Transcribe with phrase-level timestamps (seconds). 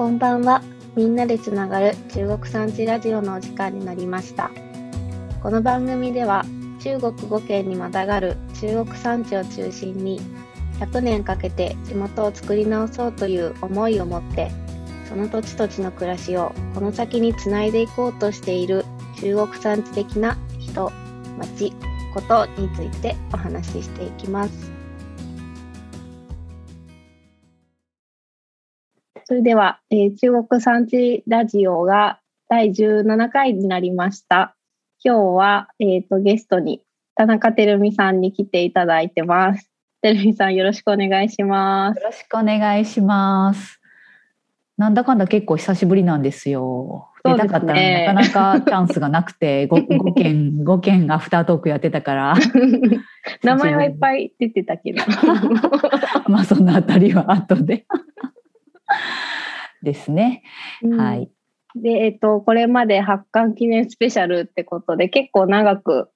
[0.00, 0.62] こんばんは。
[0.96, 4.50] みんなでつながる中国産地ラジオのお時間になりました。
[5.42, 6.42] この番組では
[6.82, 10.18] 中国5県にまたがる中国産地を中心に
[10.78, 14.50] 100年かけて地元を作り直そうという思いを持って
[15.06, 18.86] その土地土地の暮らしをこの先につないでいこうとしている
[19.20, 20.90] 中国産地的な人、
[21.36, 21.74] 町、
[22.14, 24.79] ことについてお話ししていきます。
[29.30, 34.56] それでは、えー中国産地ラジオが第17回になりました。
[35.04, 36.82] 今日は、えー、とゲストに
[37.14, 39.70] 田中てるみさんに来ていただいてます。
[40.02, 42.00] てるみさんよろしくお願いします。
[42.00, 43.80] よろしくお願いします。
[44.76, 47.08] なんだかんだ結構久しぶりなんですよ。
[47.22, 52.34] 出たかったのになかなかチャンスがなくて、5, 5件、5件 アフタートークやってたから、
[53.44, 55.04] 名前はいっぱい出てたけど。
[56.26, 57.86] まあそのあたりは後で。
[59.82, 60.42] ですね。
[60.82, 61.30] はうんい。
[61.76, 66.10] で、えっ、と、これまで発刊記念スペシャルってことで、結構長く、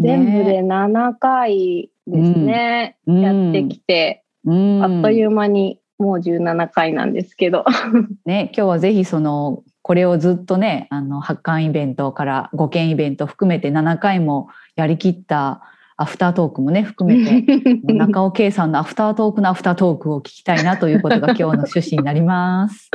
[0.00, 7.64] 全部で7回ですね、うんやってきて、うんあっという間にもう17回なんですけど。
[8.26, 15.62] ね、今日はぜひそのこれをずっとねあの発刊イベントから5件イベント含めて7回もやりきった
[16.02, 22.90] アフタートークもね含めて 中尾圭さんのアフタートークのアフタートークを聞きたいなということが今日の趣旨になります。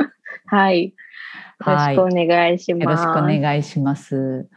[0.46, 0.84] はい。
[0.86, 0.92] よ
[1.66, 3.02] ろはい、しくお願いしよろます。
[3.02, 4.48] しくお願いします。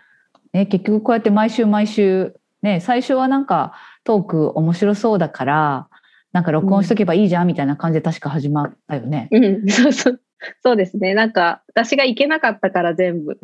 [0.53, 5.87] ね、結局こうやって毎週毎週ね最初はなんかトーク面白そうだから
[6.33, 9.27] なんか録音しとけばいいじゃんみたいな感じで確か始まったよね。
[9.31, 10.21] うん、そうそう。
[10.63, 11.13] そうですね。
[11.13, 13.39] なんか、私が行けなかったから全部。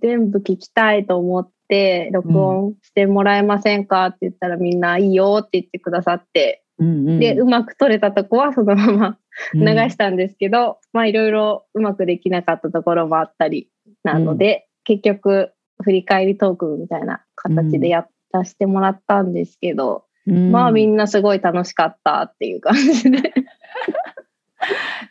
[0.00, 9.18] 全部聞きたいと思って、録音してもらえませんかって言ったらみんないいよって言ってくださって、うんうん、で、うまく撮れたとこはそのまま
[9.54, 9.64] うん。
[9.64, 13.70] 流したんですけど、まあいろいろうまくできなかったところもあったり
[14.02, 15.52] なので、結局
[15.82, 20.52] 振り返りトークみたいな形でやらせてもらったんですけど、うん。
[20.52, 23.32] まあみんなすごい楽しかったっていう感じで。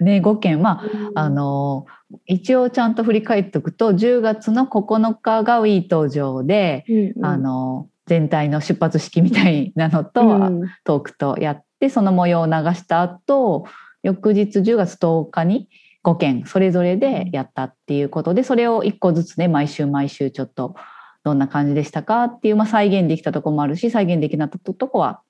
[0.01, 0.81] ね5件ま
[1.15, 1.85] ああの
[2.25, 7.25] 一応ちゃんと振り返っておくと10月の9日がウィー登場で、うんうん。
[7.25, 10.61] あの全体の出発式みたいなのと、うん。
[10.85, 13.65] トークとやってその模様を流した後
[14.03, 15.67] 翌日10月10日に
[16.03, 20.75] 5件それぞれでやったっていうことでそれを1個ずつね毎週毎週ちょっと
[21.23, 25.21] どんな感じでしたかっていう、まあ、再現できたとこもあるし再現できなかったとこは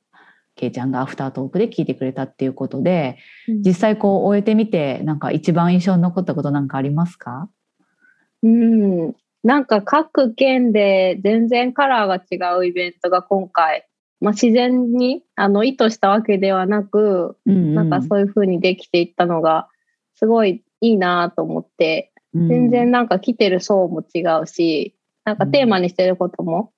[0.58, 7.50] けいちゃんがアフタートークで聞いてくれたっていうことで実際こう終えてみてなんか一番印象に残ったことなんかありますか？
[8.44, 13.88] うん、なんか各県で全然カラーが違うイベントが今回、
[14.20, 19.70] まあ、自然にあの意図したわけではなく、なんかそういう風にできていったのが
[20.16, 26.72] すごいいいなと思って、全然なんか来てる層も違うし、なんかテーマにしてることも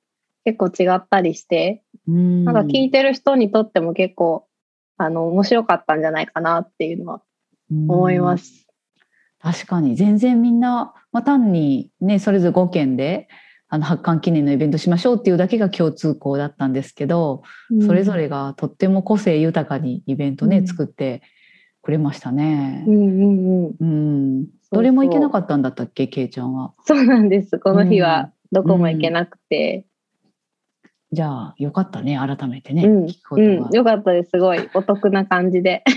[0.45, 4.47] 結構違ったりして、うんなんか聞いてる人にとっても結構
[4.97, 7.21] あの面白かったんじゃないかなっていうのは
[7.71, 8.67] 思います。
[9.41, 13.29] 確かに全然みんな、まあ、単にねそれぞれ5件で
[13.69, 17.43] あの発刊記念のイベントしましょうっていうだけが共通項だったんですけど、
[17.85, 21.21] それぞれがとっても個性豊かにイベントね、うん作って
[21.81, 22.91] くれましたねう。
[22.91, 23.75] んうんうん。
[23.79, 26.73] うん、どれも行けなかったんだったっけけいちゃんは。
[26.85, 27.59] そうなんです。
[27.59, 29.85] この日はどこも行けなくて。
[31.11, 33.69] じゃあよかったね改めてね、うん聞くことうんは。
[33.71, 34.29] よかったです。
[34.31, 35.83] すごいお得な感じで。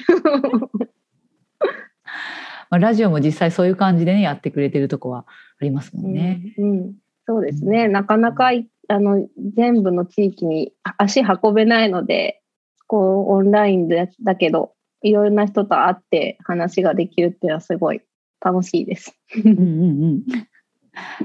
[2.71, 5.27] まあ、ラジオも実際そういう感じでねやってくれてるとこは
[5.61, 6.55] ありますもんね。
[6.57, 7.87] うんうんそうですね。
[7.89, 12.43] なかなかいあの全部の地域に足運べないので、
[12.89, 18.01] こうオンラインでだけど、いろんな人と会って話ができるっていうのはすごい
[18.41, 19.17] 楽しいです。
[19.45, 20.23] うんうんうん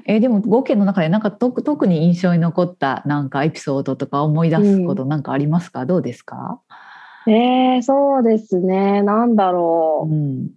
[0.05, 6.61] えーでも5件の中でなんか特特に印象に残ったなんかエピソードとか思い出すことなんかありますか、どうですか、
[7.27, 9.01] えー、そうですね。
[9.03, 10.13] なんだろう。
[10.13, 10.49] うん。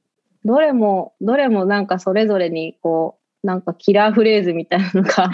[0.44, 5.30] どれも、どれもなんかそれぞれにこう、なんかキラーフレーズみたいなのが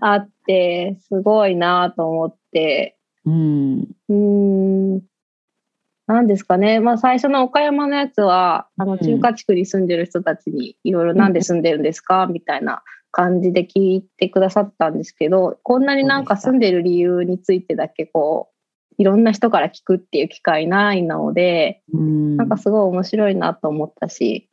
[0.00, 2.96] あって、すごいなと思って、
[3.26, 3.80] うん。
[4.08, 4.75] うーん、
[6.06, 6.80] なんですかね。
[6.80, 8.98] まあ最初の岡山のやつは、あのうん。
[8.98, 12.26] 中華地区に住んでる人たちにいろいろなんで住んでるんですか？
[12.26, 18.54] みたいな感じで聞いてくださったんですけど、こんなになんか住んでる理由についてだけこう、
[18.98, 22.36] いろんな人から聞くっていう機会ないので、うん。
[22.36, 24.48] なんかすごい面白いなと思ったし、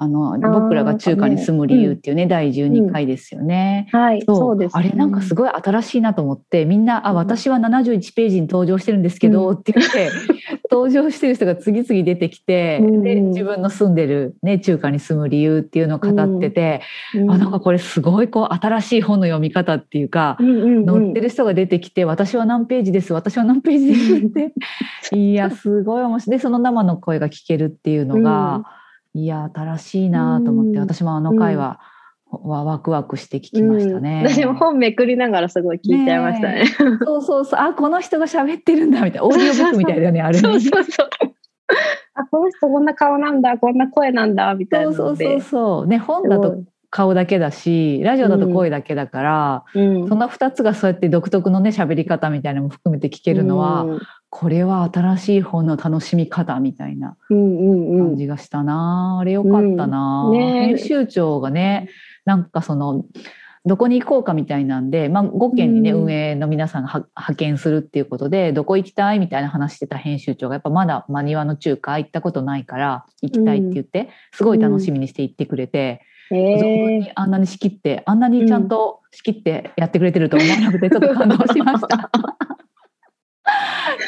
[0.00, 3.88] あの僕らが中華に住む理由っていうね、第12回ですよね。
[3.90, 4.56] はい、そう。
[4.56, 7.16] です、あれなんかすごい新しいなと思ってみんな「あうん。
[7.16, 10.08] 私は71ページに登場してるんですけど」うって言って
[10.78, 13.02] 登場してる人が次々出てきて、うん。
[13.02, 16.82] で自分の住んでる、ね、中華に住む理由っていうのを語ってて、
[17.14, 17.30] うん。
[17.30, 20.36] あなんかこれすごいこう新しい本の読み方っていうか。
[20.38, 24.54] 載ってる人が出てきて「私は何ページです私は何ページです」って。
[25.16, 26.36] いやすごい面白い。
[26.36, 28.64] でその生の声が聞けるっていうのが、
[29.14, 30.78] いや新しいなと思って、うん。
[30.80, 31.80] 私もあの回は、
[32.30, 34.22] はワクワクして聞きましたね。
[34.24, 34.32] うん。
[34.32, 36.66] 私も本めくりながらすごい聞いちゃいましたね。
[37.04, 37.60] そうそうそう。
[37.60, 41.08] あこの人が喋ってるんだみたいなオーディオブックみたいだよねあれねそうそうそう。
[42.14, 44.92] あ、この人こんな顔なんだ、こんな声なんだみたいな。
[44.92, 45.86] そうそうそうそう。
[45.86, 50.08] ね本だと顔だけだしラジオだと声だけだから、うん。
[50.08, 54.00] その2つがそうやって独特のね喋り方みたいなのも含めて聞けるのは、うん。
[54.30, 58.06] これは新しい本の楽しみ方みたいなうんうんうん。
[58.08, 60.38] 感じがしたな、あれよかったな、うん。
[60.38, 61.88] ね編集長がね
[62.28, 63.06] なんかその
[63.64, 66.02] どこに行こうかみたいなんで、まあ、5県にね、うん。
[66.02, 82.10] 運営の皆さんがは派遣するっていうことでどこ行きたいみたいな話してた編集長がやっぱまだ真庭の中華行ったことないから行きたいって言って、すごい楽しみにして行ってくれて、へそこえにあんなに仕切ってあんなにちゃんと仕切ってやってくれてると思わなくてちょっと感動しました。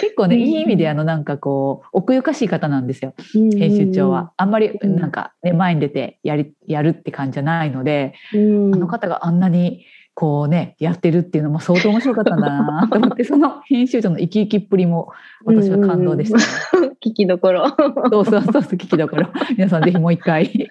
[0.00, 4.32] 結構ねうんいい意味であのなんかこう奥ゆかしい方なんですよ編集長は。
[4.36, 8.74] あんまりうんなんかね前に出てやりやるって感じじゃないので、うん。
[8.74, 9.84] あの方があんなに
[10.14, 15.12] こうねやってるっていうのも相当面白かったんだなと思って その編集長の生き生きっぷりも
[15.44, 17.68] 私は感動でした、ね 聞きどころ。
[18.10, 20.68] そうそうそうそう聞きどころ 皆さんぜひもう一回。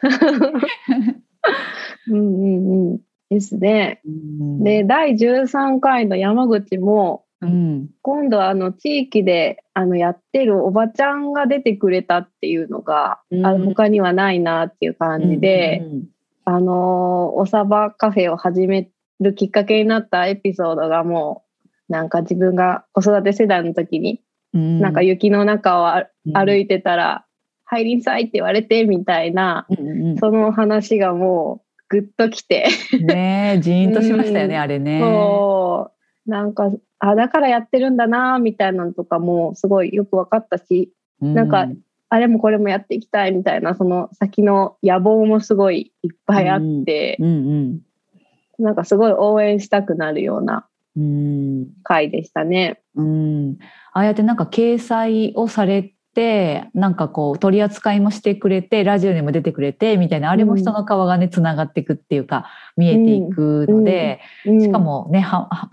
[2.07, 3.00] うんうんうん。
[3.30, 4.01] ですね。
[4.06, 7.90] うんで、第13回の山口も、うん。
[8.02, 13.46] 今度はあの地域であのやってるおばちゃんが出てくれたっていうのが、うん。
[13.46, 16.04] あの他にはないなっていう感じで、うん。
[16.46, 18.90] あのおさばカフェを始め
[19.20, 21.44] るきっかけになったエピソードがも
[21.90, 24.22] うなんか自分が子育て世代の時に、
[24.54, 24.80] うん。
[24.80, 25.92] なんか雪の中を
[26.34, 27.26] 歩いてたら
[27.66, 34.62] 「入りんさい」って言われてみたいなうんその話がもうグッときて、うんねえジーンとしましたよね、うん。
[34.62, 35.00] あれね。
[35.02, 35.99] そう
[36.30, 41.68] なんかあだからやってるんだなみたいなのとかもすごいよく分かったしなんか
[42.10, 47.81] あれもこれもやっていきたいみたいなその先の野望もすごいいっぱいあって、うんうん。
[48.58, 50.68] なんかすごい応援したくなるような
[50.98, 51.68] うん。
[51.84, 52.81] 回でしたね。
[52.96, 53.58] うん、
[53.94, 62.48] ああやってなんか掲載をされてなんかこう取り扱いもしてくれてラジオにも出てくれてみたいなあれも人の顔がねつながっていくっていうか
[62.78, 65.26] 見えていくので、うんしか、もね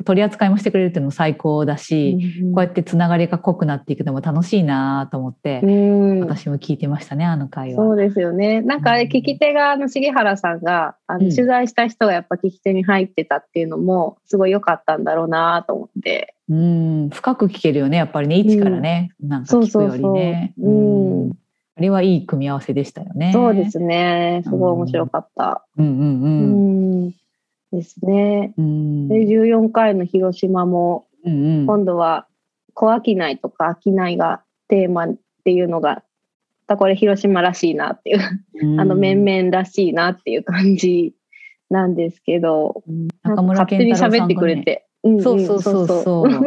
[0.05, 7.85] 取り扱いもしてくれるっていうのも最高だし、うんこうやってつながりが濃くなっていくのも楽しいなと思って、うん私も聞いてましたねあの回は。
[7.85, 8.61] そうですよね。
[8.61, 16.36] なんかあれ聞き手があの重原さんがあのうん取材した人がやっぱ聞き手に入ってたっていうのもすごい良かったんだろうなと思って。
[16.49, 19.99] うん、深く聞けるよねやっぱりね一からね、なんか聞くよりね。
[19.99, 21.39] そうそうそううんうん
[21.79, 23.33] あれはいい組み合わせでしたよね。
[23.35, 24.41] そうですね。
[24.45, 25.67] すごい面白かった。
[25.77, 27.07] うんうんううん。
[27.09, 27.11] ん。
[27.71, 28.55] ですね。
[28.57, 32.27] うんで14回の広島もうんうん今度は
[32.73, 36.03] 小商いとか商いがテーマっていうのがま
[36.67, 41.15] たこれ広島らしいなっていう、あの面々らしいなっていう感じ
[41.71, 42.83] なんですけど、
[43.23, 44.86] 中村勝手に健太郎さんがね喋ってくれて。
[45.07, 45.87] うんんそうそうそう。
[45.87, 46.31] そう。
[46.33, 46.39] や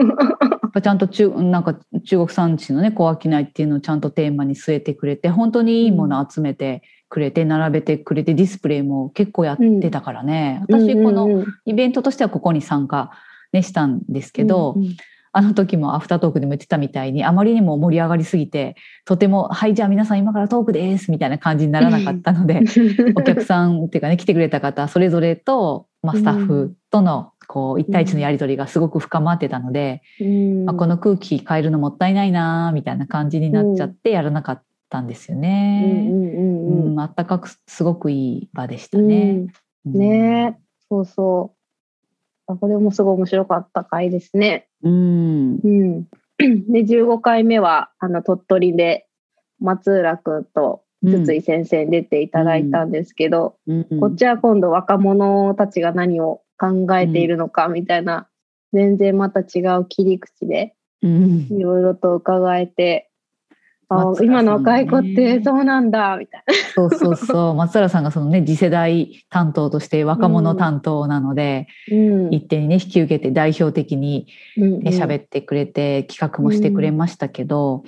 [0.67, 1.75] っぱちゃんと中なんか
[2.05, 11.45] 中国産地のね小商いっていうのをちゃんとテーマに据えてくれて本当にいいもの集めてくれて並べてくれてディスプレイも結構やってたからね、私このうんうんうん。
[11.65, 13.11] イベントとしてはここに参加、
[13.51, 14.95] ね、したんですけど、うんうん。
[15.31, 18.75] あの時もアフタートークでも言ってたみたいにあまりにも盛り上がりすぎて
[19.05, 22.61] とても「はいじゃあ皆さん今からトークです」みたいな感じにならなかったので
[23.15, 30.65] お客さんっていうかね来てくれた方それぞれと、まあ、スタッフとのこう一対一のやり取りがすごく深まってたので、うん。
[30.65, 36.07] まあ、この空気変えるのもったいないなみたいな感じになっちゃってやらなかったんですようんね。
[36.11, 36.91] うんうん。
[36.91, 39.47] うん、あったかくすごくいい場でしたね。
[39.83, 39.93] うん。
[39.93, 40.57] ね。
[40.59, 41.55] えそうそ
[42.47, 42.53] う。
[42.53, 44.67] あこれもすごい面白かった回ですね。
[44.83, 45.55] うん。
[45.55, 46.03] うん、
[46.37, 49.07] で15回目はあの鳥取で
[49.59, 53.99] 松浦君と筒井先生に出ていただいたんですけど、うん。
[53.99, 58.27] こっちは今度若者たちが何を考えているのかみたいな、
[58.73, 63.09] 全然また違う切り口でうんいろいろと伺えて、
[63.87, 66.43] あ松浦さんね今の若い子ってそうなんだみたい
[66.75, 71.97] そうそうそう 松原さんがそのね次世代担当として若者担当なので、な。
[71.97, 77.83] うん一手にね引き受けて代表的にうんね喋ってくれて企画もしてくれましたけど、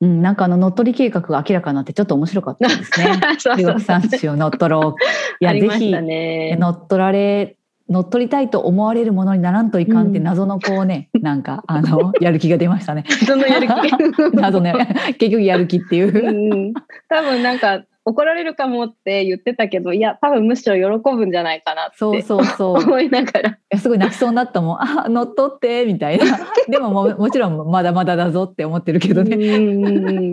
[0.00, 3.20] うん、なんかあの乗っ取り計画が明らかになってちょっと面白かったですね。
[3.38, 5.44] そうそう中国産地を乗っ取ろう。
[5.44, 5.90] いやぜひ。
[5.92, 7.55] 乗っ取られ
[7.88, 13.04] 乗っ取りたいと思われるものにならんといかんってうん謎のこうね、なんかあの やる気が出ましたね。
[13.26, 14.34] そのやる気。
[14.36, 14.74] 謎ね
[15.18, 16.70] 結局やる気っていうう。
[16.70, 16.74] ん、
[17.08, 22.80] 多分なんか怒られるかもって言ってたけどいや多分むしろ喜ぶんじゃないかなってそうそうそう。
[22.80, 24.78] い思いながらやすごい泣きそうになったもん。
[24.80, 26.24] あ乗っ取ってみたいな。
[26.68, 29.36] でもももちろんまだまだだぞって思ってるけどね。
[29.36, 30.12] うんうんう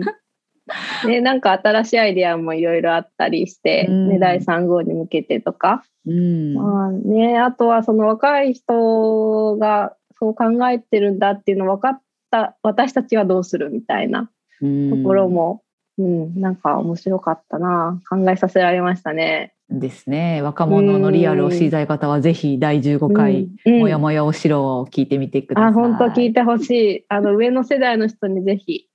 [1.06, 6.54] ね、なんか新しいアイデアもいろいろあったりして、第3号に向けてとか、うん。
[6.54, 14.30] まあね、あとはその若い人がそう考えてるんだっていうの分かった私たちはどうするみたいな
[14.60, 15.60] ところも、
[15.98, 19.54] うんなんか面白かったな考えさせられましたね。
[19.70, 20.42] ですね。
[20.42, 25.70] 若者のリアルを知りたい方はぜひ第15回、うんもやもやお城を聞いてみてください。
[25.70, 28.88] あ本当聞いてほしいあの上の世代の人にぜひ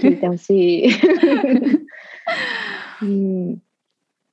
[0.00, 0.88] 聞いてほしい。
[3.02, 3.58] うん、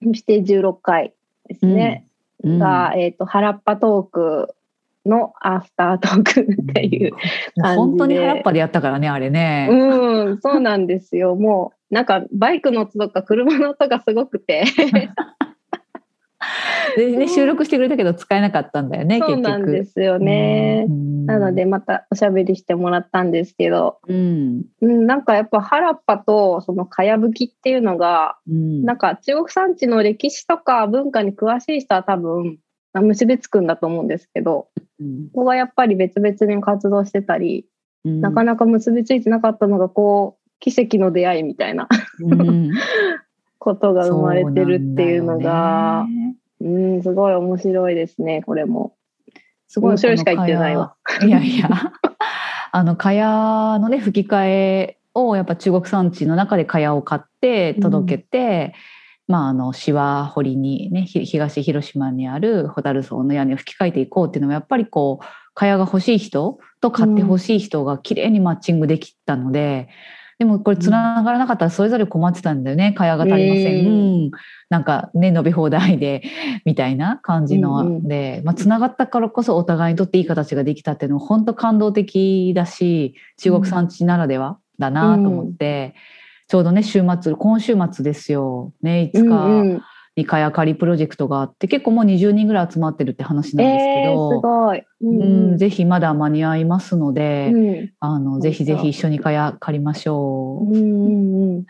[0.04, 1.14] そして16回
[1.48, 2.06] ですね。
[2.06, 2.12] うん
[2.44, 4.56] が、えっ、と、原っぱトーク
[5.06, 7.12] のアフタートークっていう。
[7.58, 9.68] もう本当に原っぱでやったからねあれね。
[9.70, 11.36] うん、そうなんですよ。
[11.36, 14.64] もう、なんかバイクの音とか車の音がすごくて。
[16.98, 19.50] でね収録してくれたけど使えなかったんだよねそう結局。
[19.50, 20.86] なんですよね。
[20.88, 21.26] うん。
[21.26, 24.66] なので、またおしゃべりしてもらったんですけど、うん。
[24.82, 28.84] うん、なんかやっぱ原っぱとそのかやぶきっていうのが、うん。
[28.84, 32.58] なんか中国産地の歴史とか文化に詳しい人は多分、
[32.94, 34.68] 結びつくんだと思うんですけど、
[35.00, 35.30] うん。
[35.34, 37.66] ここがやっぱり別々に活動してたり、
[38.04, 38.22] うん。
[38.22, 41.88] なかなか結びついてなかったのが、こう、奇跡の出会いみたいな。
[42.20, 42.72] うん
[43.62, 48.96] ことが生まれてるっていうのそがうねうん、すごい面白いですね、これも。
[49.68, 50.96] すごい面白いしか言ってないわ。
[51.24, 51.70] いやいや
[52.72, 58.74] あの蚊帳のね吹き替えをやっぱ中国産地の中で蚊帳を買って届けて、
[59.28, 69.88] まああのシワ堀にねひ東広島にある蛍荘の屋根を吹き替えていこうっていうのはやっぱりこう蚊帳が欲しい人と買って欲しい人が綺麗にマッチングできたので。
[70.42, 72.94] でもこれ繋がらなかったらそれぞれ困ってたんだよね。
[72.98, 73.86] 蚊帳が足りません。
[73.86, 73.94] うん。
[73.94, 74.32] うん
[74.70, 76.24] なんかね伸び放題で
[76.66, 78.08] みたいな感じの、うんうん。
[78.08, 85.94] で、まあ、繋がったからこそお互いにとっていい形ができたっていうのは本当感動的だし中国産地ならではだなと思って、
[86.48, 88.74] ちょうどね週末今週末ですよ。
[88.82, 89.82] ね5うん日うん、
[90.18, 94.42] にかやかりプロジェクトがあって結構もう20人ぐらい集まってるって話なんですけえー、すど。
[94.42, 94.80] ごい。
[94.80, 97.94] ううん、ぜひまだ間に合いますので、うん。
[98.00, 100.70] あのぜひぜひ一緒にかや借りましょう。
[100.70, 101.66] んうんう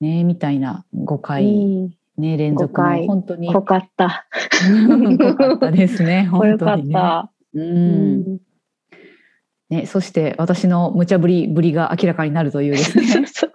[0.00, 1.90] ねみたいな5う回、ん。
[2.16, 3.06] ね連続の5回。
[3.06, 3.52] 本当に。
[3.52, 4.26] 濃 かった。
[4.70, 6.94] うん濃かったですね本当にね。
[6.94, 7.30] た。
[7.54, 8.40] ううんん。
[9.68, 13.26] ね、そして私の無茶ぶりぶりが明らかになるというですね。
[13.28, 13.50] そう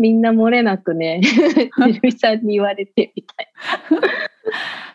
[0.00, 3.48] みんな漏れなくね、 ひるみさんに言われてみたい。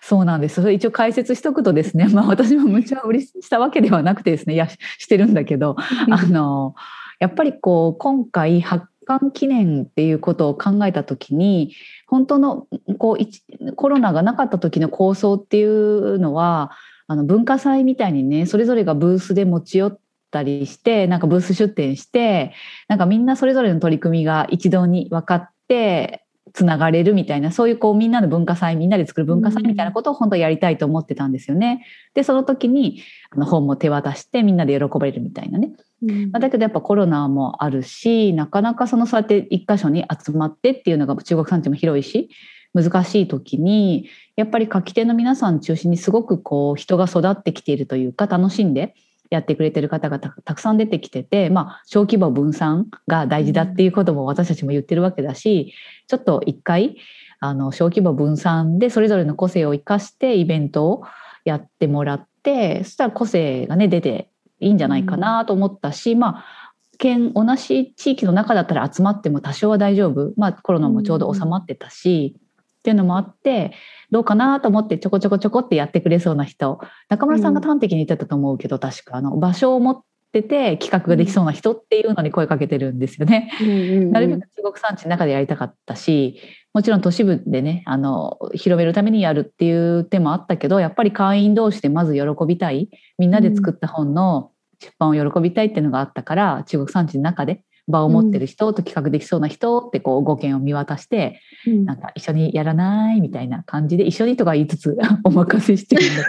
[0.01, 5.75] そうなんですそれ一応解説しとくとですね、 まあ、私も無茶ぶりしたわけではなくてですねいやししてるんだけど
[6.11, 6.75] あの
[7.19, 11.73] やっぱりこう今回発刊記念っていうことを考えた時に
[12.05, 12.67] 本当の
[12.99, 13.43] こう一
[13.75, 16.71] コロナがなかった時の構想っていうのは
[17.07, 19.99] あの文化祭みたいにねそれぞれがブースで持ち寄っ
[20.31, 22.53] たりしてなんかブース出展して
[22.87, 31.85] なんかみんなそれぞれの取り組みが一堂に分かってつながれるみたいなそういうこうみんなの文化祭みんなで作る文化祭みたいなことを本当はやりたいと思ってたんですよね。
[32.13, 33.01] でその時に
[33.31, 35.71] あの本も手渡してみんなで喜ばれるみたいなね。
[36.31, 42.29] まあだけどやっぱコロナもあるしなかなかそのそうやって一箇所に集まってっていうのが中国産地も広いし
[42.73, 48.95] 難しい時にやっぱり書き手の皆さん中心にすごくこう人が育ってきているというか楽しんで
[49.29, 55.73] やってくれてる方がたたくさん出てきてて、まあ、小規模分散が大事だっていうことも私たちも言ってるわけだし
[56.07, 56.97] ちょっと一回
[57.39, 61.03] あの小規模分散でそれぞれの個性を生かしてイベントを
[61.43, 64.29] やってもらってそしたら個性がね出て
[64.59, 66.45] いいんじゃないかなと思ったし、まあ
[66.97, 72.37] 県同じ地域の中だったら集まっても多少は大丈夫、まあ、コロナもちょうど収まってたし、
[72.85, 73.71] っていうのもあって
[74.11, 76.79] どうかなと思ってちょこちょこちょこってやってくれそうな人。
[77.09, 80.01] 中村さんが端的に言ってたと思うけど、確かあの場所を持っ
[80.31, 83.49] てて企画ができそうな人っていうのに声かけてるんですよね。
[84.11, 86.39] なるべく中国産地の中でやりたかったし
[86.75, 92.91] もちろん都市部でねあの広めるためにやるっていう手もあったけどやっぱり会員同士でまず喜びたい。
[93.17, 101.85] みんなで作った本の出版を喜びたいっていうのがあったから、中国産地の中で場を持ってる人と企画できそうな人ってこう5件を見渡してうん。
[101.85, 106.23] なんか一緒にやらないみたいな感じで一緒にとか言いつつ お任せしてるんだ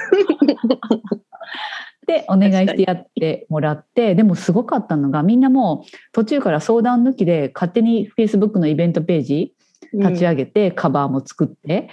[2.07, 9.57] でお願いしてやってもらってでもすごかったのがみんなもう途中から相談抜きで勝手に Facebook のイベントページ
[9.93, 11.89] 立ち上げて、カバーも作って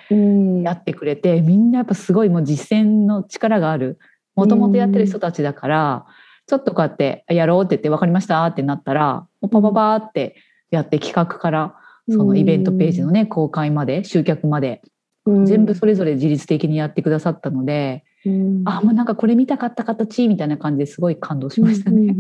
[0.63, 3.98] やってくれて、みんなやっぱすごいもう実践の力がある。
[4.36, 6.05] もともとやってる人たちだから、
[6.47, 10.35] ちょっとこうやってやろうって言って分かりましたってなったらもうパパパって
[10.71, 11.75] やって企画から
[12.09, 14.81] そのイベントページのね公開まで集客まで
[15.25, 22.13] 全部それぞれ自律的にやってくださったので、うん、あもうなんかこれ見たかった形みたいな感じですごい感動しましたね。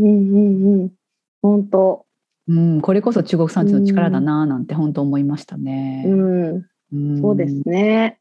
[1.41, 2.05] 本当、
[2.47, 6.05] うん、これこそ中国産地の力だななんて本当思いましたね。
[6.07, 8.19] うん、うん、そうですね。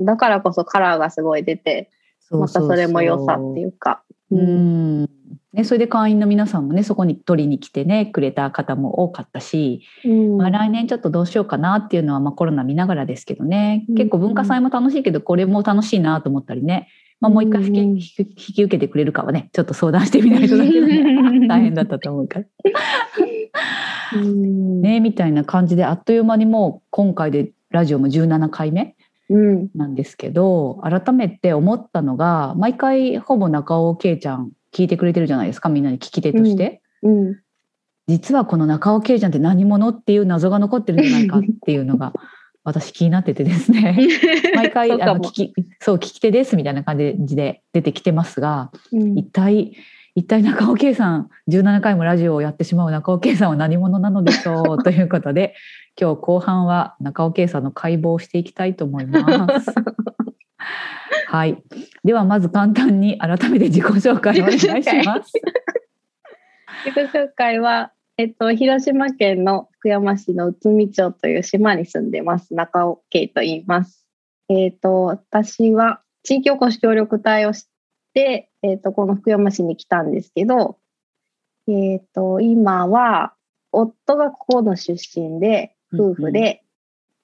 [0.00, 1.90] だからこそカラーがすごい出て、
[2.30, 4.02] またそれも良さっていうか。
[4.30, 5.02] うん、
[5.52, 16.88] ね、それで会員の皆さんもねそこに取りに来てねくれた方も多かったし、うん、まあ、来年ちょっとどうしようかなっていうのは、まあ、コロナ見ながらですけどね、結構文化祭も楽しいけどこれも楽しいなと思ったりね、
[17.20, 22.46] まあ、もう一回引き,、引き受けてくれるかはねちょっと相談してみないとだけど、ね、大変だったと思うから。
[24.14, 28.94] ねみたいな感じであっという間にもう今回でラジオも17回目
[29.28, 37.26] なんですけど、うん、改めて思ったのが毎回ほぼ中尾圭ちゃん聞いてくれてるじゃないですかみんなに聞き手として、うん。
[37.28, 37.40] うん、
[38.06, 42.12] 実はこの中尾圭ちゃんって何者っていう謎が残ってるんじゃないかっていうのが
[42.64, 43.96] 私気になっててですね。
[44.56, 49.72] 毎回あの聞きそう聞き手ですみたいな感じで出てきてますが、一体
[50.16, 54.82] 一体中尾圭さん17回もラジオをやってしまう中尾圭さんは何者なのでしょう？
[54.82, 55.54] ということで
[56.00, 59.70] 今日後半は中尾圭さんの解剖をしていきたいと思います。
[61.28, 61.62] はい。
[62.04, 64.68] ではまず簡単に改めて自己紹介をお願いし
[65.04, 65.32] ます。
[66.84, 72.54] 自己紹介は、えっと、広島県の福山市の内海町という島に住んでます。
[72.54, 74.06] 中尾圭と言います。
[74.48, 77.68] えっと、私は地域おこし協力隊をし
[78.14, 80.78] て、えっと、この福山市に来たんですけど、
[81.66, 83.34] えっと、今は、
[83.72, 86.62] 夫がここの出身で、夫婦で、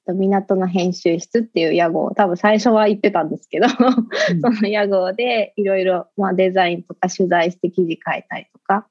[0.06, 3.72] うん、港の編集室っていう屋号多分最初は言ってたんですけどうん、
[4.40, 8.86] その屋号でいろいろデザインとか取材して記事書いたりとか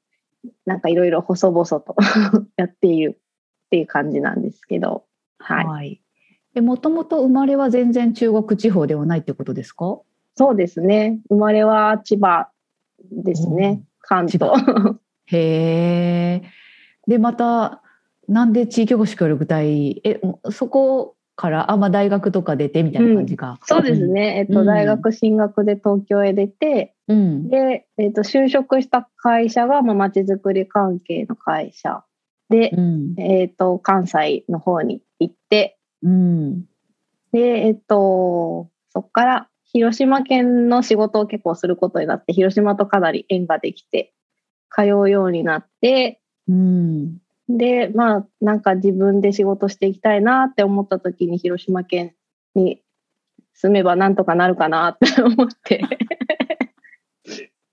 [0.65, 1.95] なんかいろいろ細々と
[2.57, 3.19] やっている
[3.65, 5.05] っていう感じなんですけど
[5.39, 5.65] はい。
[5.65, 6.01] はい。
[6.61, 9.99] もともと生まれは全然中国地方ではないってことですか？
[10.35, 11.19] そうですね。
[11.29, 12.49] 生まれは千葉
[13.11, 14.51] ですね、関東。
[15.27, 16.41] へえ
[17.07, 17.81] でまた
[18.29, 32.03] なんで地域おこし協力隊えそこからあ、まあ、大学とか出てみたいな感じか、うん、そうですね、えっと、大学進学で東京へ出て、うん、で、えっと、就職した会社がまちづくり関係の会社
[32.49, 36.61] で、うん、えっと、関西の方に行って、うん、
[37.31, 44.13] でえっとそこから広島県の仕事を結構することになって広島とかなり縁ができて
[44.69, 47.17] 通うようになって、うん、
[47.49, 52.13] で、まあ、なんか自分で仕事していきたいなって思った時に広島県
[52.53, 52.79] に
[53.53, 55.81] 住めばなんとかなるかなって 思って。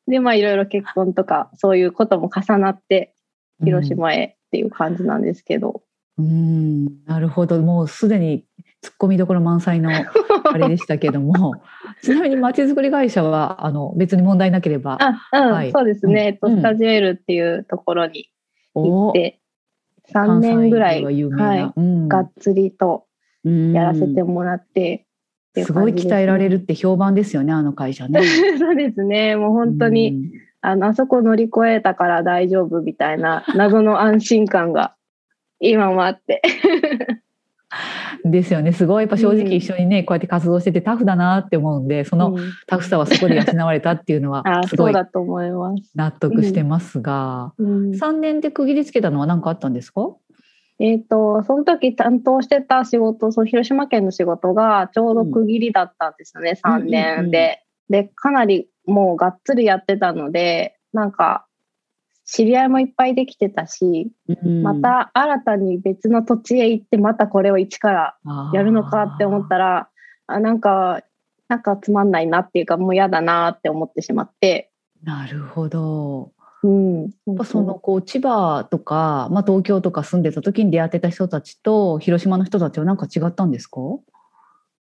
[0.08, 3.14] で、まあいろいろ結婚とかそういうことも重なって
[3.62, 5.82] 広島へっていう感じなんですけど。
[6.18, 7.60] うん、なるほど。
[7.60, 8.46] もうすでに
[8.82, 11.54] 突っ込みどころ満載のあれでしたけども。
[12.02, 18.30] ちなみにまちづくり会社はあの別に問題なければあ、うん、はい、そうですね、えっと、スタジオエルっていうところに
[18.74, 19.40] 行って、
[20.12, 23.06] 3年ぐらい、はい、うん、がっつりと
[23.44, 25.06] やらせてもらって、
[25.54, 28.20] ね、すごい鍛えられるって評判ですよねあの会社ね。
[28.58, 29.36] そうですね。
[29.36, 34.94] もう本当に、うん、あのあそこ乗り越えたから大丈夫みたいな謎の安心感が
[35.60, 36.42] 今もあって。
[38.24, 38.72] ですよね。
[38.72, 42.36] すごいやっぱ正直一緒にね、うん、こうやって活動しててタフだなって思うんでその
[42.66, 50.02] タフさはそこで養われたっていうのは すごい納得してますが、うん、3年で区切りつけたのは何かあったんですか？
[50.78, 57.62] えっ、ー、とその時担当してた仕事その広島県の仕事がちょうど区切りだったんですよね、うん、3年で。
[57.88, 61.45] でかなりもうがっつりやってたのでなんか
[62.26, 68.16] 知り合いもいっぱいできてたし、うん、また新たに別の土地へ行ってまたこれを一から
[68.52, 69.88] やるのかって思ったら
[70.26, 71.02] あなんか
[71.48, 74.70] なんかつまんないなっていうかもう嫌だなって思ってしまって。
[75.04, 76.32] なるほど、
[76.64, 83.80] うん、やっぱそのこう千葉とか、まあ、東京とか住んでた時に出会ってた人たちと広島の人たちは何か違ったんですか？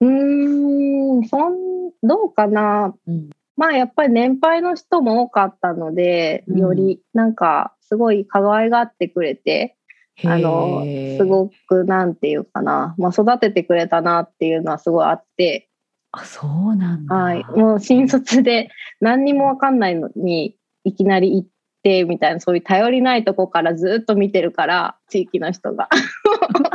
[0.02, 9.78] うんそんどうかな、うん、まあやっぱり年配の人も多かったので、よりなんかすごい可愛がってくれて、
[10.24, 10.84] あの、
[11.18, 15.70] すごくなんていうかな、まあ育ててくれたなっていうのはすごいあって、
[16.12, 17.16] あそうなんだ。
[17.16, 17.46] はい。
[17.46, 21.50] もう新卒で何にもわかんないのに、いきなり行っ
[21.84, 25.90] て、みたいな、そういう頼りないとこからずっと見てるから、地域の人が。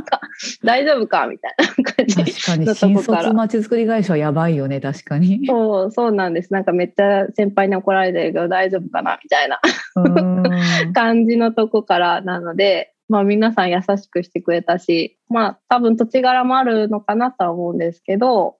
[0.64, 2.16] 大丈夫かみたいな感じ。
[2.16, 5.46] 確かに新こから卒まちづくり会社はやばいよね確かに。
[5.46, 6.52] そう、そうなんです。
[6.52, 9.60] なんかめっちゃ先輩に怒られてるけど大丈夫かなみたいな
[9.96, 18.56] うん感じのとこからなので、まあ皆さん優しくしてくれたし、まあ多分土地柄もあるのかなとは思うんですけど、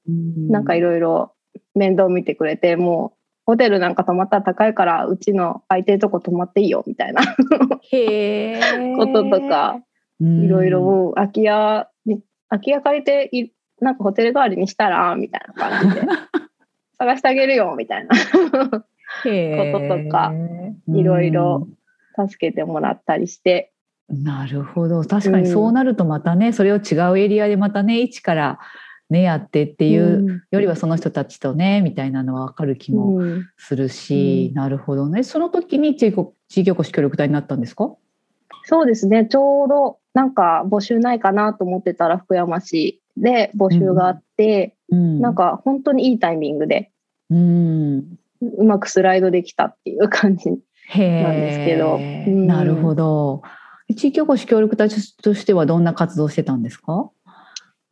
[0.48, 1.32] なんかいろいろ
[1.74, 7.22] 面倒見てくれて、もうホテルなんか泊まったら高いから、うちの空いてるとこ泊まっていいよみたいな
[8.96, 9.80] こととか、
[10.20, 13.50] いろいろ空き家に、空き家借りてい、
[13.80, 16.02] なんかホテル代わりにしたらみたいな感じで、
[16.98, 18.14] 探してあげるよみたいな。
[19.22, 20.32] こととか
[20.88, 21.68] いろいろ
[22.28, 23.76] 助けてもらったりして、うん
[24.08, 25.02] なるほど。
[25.02, 28.60] 確かにそうなるとまたね、それを違うエリアでまたね一から
[29.10, 33.48] ねやってっていうよりはその人たちとねみたいなのは分かる気もうん。
[33.56, 34.54] するし、うん。
[34.54, 35.24] なるほどね。
[35.24, 37.96] その時に地域地域おこし協力隊になったんですか？
[38.64, 45.20] そうですね、ちょうどなんか募集ないかなと思ってたら福山市で募集があって、うん。
[45.20, 46.90] なんか本当にいいタイミングで
[47.28, 48.18] うん。
[48.40, 50.58] うまくスライドできたっていう感じ。
[50.88, 51.98] へなんですけど。
[52.00, 52.46] えうん。
[52.46, 53.42] なるほど。
[53.94, 57.10] 地域おこし協力隊としてはどんな活動してたんですか？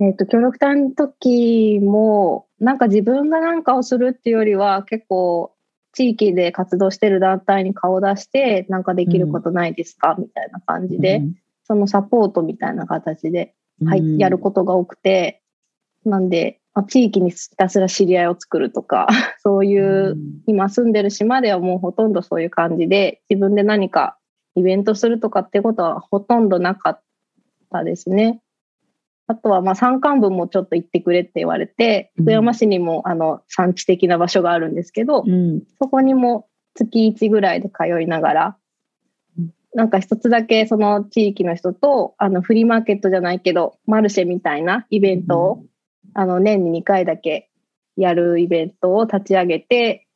[0.00, 5.52] えっ、と、協力隊の時も、なんか自分が何かをするっていうよりは、結構、
[5.92, 11.22] 地域で活動してる団体に顔を出して、なんかできることないですか、みたいな感じで、
[11.64, 15.42] そのサポートみたいな形で、はい、やることが多くて、
[16.04, 19.08] なんで、まあ地域にひたすら知り合いを作るとか、
[19.40, 24.18] そういう、今住んでる島ではもうほとんどそういう感じで、自分で何か
[24.54, 27.00] イベントするとかってことはほとんどなかっ
[27.70, 28.40] たですね。
[29.26, 32.24] あとはまあ山間部もちょっと行ってくれって言われて、うん。
[32.24, 35.62] 福山市にもあの産地的な場所があるんですけど、うん。
[35.78, 38.54] そこにも月1ぐらいで通いながらうん、
[39.74, 45.64] なんか一つだけその地域の人とあのフリーマーケットじゃないけど、マルシェみたいなイベントを、
[46.14, 47.50] あの年に2回だけ
[47.96, 50.06] やるイベントを立ち上げて、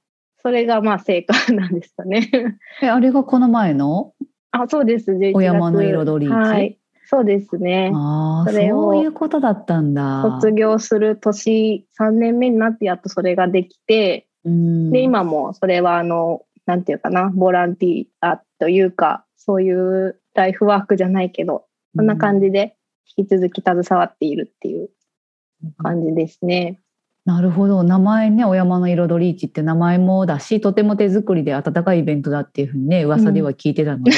[0.40, 2.30] それがまあ成果なんですかね。
[2.82, 4.14] えあれがこの前の？
[4.52, 5.12] あ、そうです。
[5.12, 6.32] 11月お山の彩り市？
[6.32, 6.78] はい。
[7.10, 7.90] そうですね。
[7.94, 10.22] ああそういうことだったんだ。
[10.22, 21.64] 卒業する年3年目になってやっとそれができて、うんで、今もそれはあの、なんていうかな、ボランティアというか、そういうライフワークじゃないけど、
[21.96, 22.76] そんな感じで
[23.16, 24.90] 引き続き携わっているっていう
[25.78, 26.80] 感じですね。
[27.24, 27.82] なるほど。
[27.82, 34.12] 名前ね「お山の彩り市」って名前もだしとても手作りで温かいイベントだっていうふうにね噂では聞いてたので、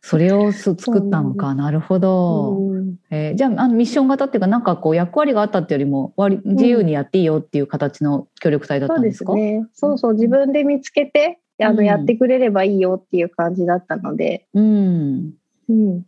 [0.00, 1.56] それをす作ったのか。
[1.56, 2.94] なるほど、うん。
[3.10, 9.66] えーじゃああのミッション型っていうかなんかこう役割があったっていうよりも割自由にやっていいよっていう形の協力隊だったそうんでですか、すね。
[9.72, 11.84] そうそう、自分で見つけて、あの、うん。
[11.84, 15.34] やってくれればいいよっていう感じだったので、うん。
[15.68, 16.02] うん。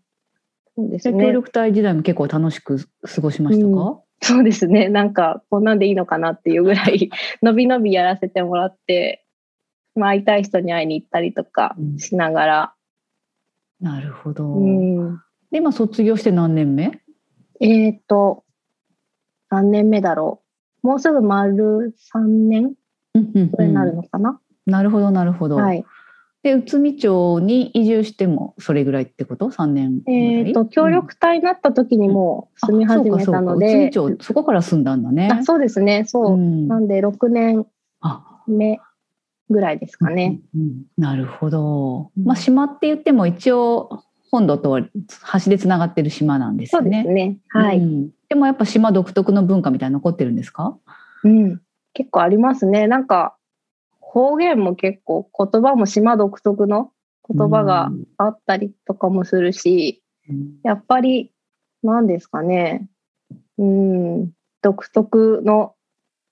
[0.76, 1.32] そうですで協ね。
[1.32, 4.88] 力隊時代も結構楽しく過ごしましたか、そうですね。
[4.88, 7.10] なんか、こんなんでいいのかなっていうぐらい、
[7.42, 9.24] のびのびやらせてもらって、
[9.94, 11.98] まあ、会いたい人に会いに行ったりとかうん。
[11.98, 12.74] しながら、
[13.80, 15.16] なるほど、うん。
[15.50, 17.00] で今卒業して何年目？
[17.60, 18.44] えっ、と、
[19.48, 20.42] 何年目だろ
[20.82, 20.86] う。
[20.86, 22.74] もうすぐ丸3年？
[23.14, 25.85] うんうんぐらいになるのかな、なるほどなるほど、はい。
[26.42, 30.20] で内海町に移住してもそれぐらいってこと？3年ぐらい？
[30.46, 33.66] えっ、と、協力隊になった時にもう住み始めたのあそうかそうか。
[33.66, 35.29] で、内海町そこから住んだんだね。
[35.31, 36.05] あそうですね。
[36.07, 36.37] そう。
[36.37, 36.66] ん。
[36.68, 37.66] なんで6年
[38.01, 38.42] あ。
[38.46, 38.81] 目
[39.51, 40.40] ぐらいですかね。
[40.55, 42.25] うんうんなるほど、うん。
[42.25, 47.37] まあ島って言っても一応本土とは橋でつながってる島なんですそうよねですね。
[47.49, 48.11] はい、うん。
[48.29, 50.79] でもやっぱ島独特の文化みたいなの残ってるんですか？
[51.25, 51.61] うん。
[51.92, 52.87] 結構ありますね。
[52.87, 53.35] なんか、
[54.12, 56.90] 方言も結構言葉も島独特の
[57.33, 61.33] 言葉があったりとかもするし、うんやっぱり、
[61.83, 62.88] 何ですかね。
[63.59, 64.31] うん、
[64.62, 65.75] 独特の、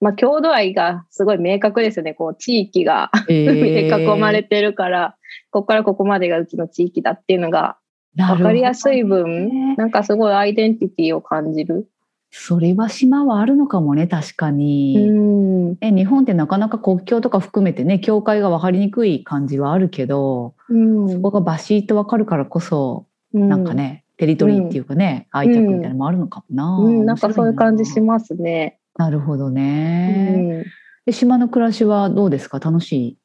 [0.01, 2.15] まあ、郷土愛がすごい明確ですよね。
[2.15, 5.17] こう、地域が 海で囲まれてるから、
[5.51, 7.79] ここからここまでがうちの地域だっていうのが
[8.15, 11.89] 分かりやすい分、なんかすごいアイデンティティを感じる。
[12.31, 15.77] それは島はあるのかもね確かうに、ん。
[15.81, 21.09] え日本ってなかなか国境とか含めてね境界が分かりにくい感じはあるけど、うん。
[21.11, 23.75] そこがバシッと分かるからこそななんか。
[23.75, 28.79] ね、テリトリーっていうかね、愛着みたいなのもあるのかもな、うん、なんかそういう感じしまますね。
[28.97, 30.65] すなるほどうね、ん。
[31.07, 32.59] で島の暮らしはどうですか？
[32.59, 33.17] 楽し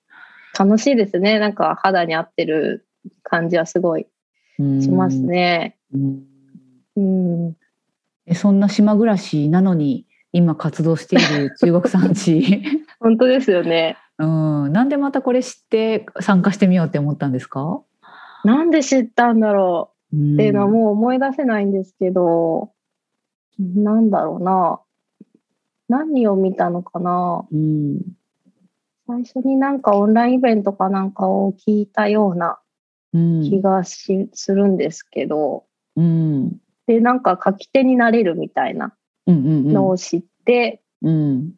[0.58, 1.40] 楽しいですね。
[1.40, 2.86] なんか肌に合ってる
[3.24, 4.06] 感じはすごい
[4.60, 5.78] いしますね。
[5.94, 6.24] うん
[6.96, 7.56] うん。
[8.26, 12.64] えそんな島暮らしなのに今活動している 中国産地。
[13.00, 13.98] 本当ですよね。
[14.20, 17.82] うん、なんでまたこれ知って参加してみようって思ったんですか？
[18.46, 20.16] なんで知ったんだろう。
[20.16, 22.72] っていうのはもう思い出せないんですけど、
[23.60, 24.80] うん、なんだろうな。
[25.90, 28.00] 何を見たのかな、うん、
[29.06, 32.60] 最初になんかオンラインイベントかなんかを聞いたような
[33.12, 36.58] 気がし、うん、するんですけど、うん、
[36.88, 38.94] で、なんか書き手になれるみたいな
[39.28, 41.52] のを知って、うん、うん、